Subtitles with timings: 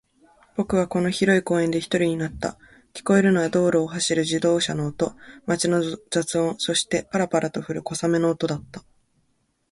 [0.57, 2.57] 僕はこの広い公園で一人になった。
[2.91, 5.13] 聞こえるのは道路を走る自動車の音、
[5.45, 8.83] 街の雑音、そして、パラパラと降る小雨の音だった。